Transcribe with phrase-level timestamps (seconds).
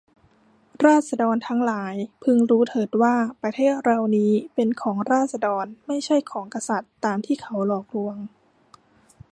[0.85, 8.17] ราษฎรทั้งหลายพึงรู้เถิดว่า ประเทศเรานี้เป็นของราษฎร ไม่ใช่ของกษัตริย์ตามที่เขาหลอกลวง